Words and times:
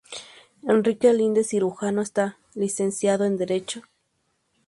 Enrique 0.67 1.13
Linde 1.13 1.43
Cirujano 1.43 2.01
está 2.01 2.39
licenciado 2.55 3.23
en 3.23 3.37
Derecho. 3.37 3.83